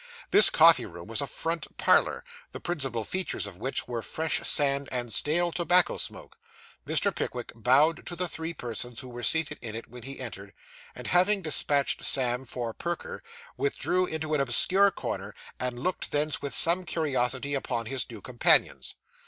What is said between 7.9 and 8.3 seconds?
to the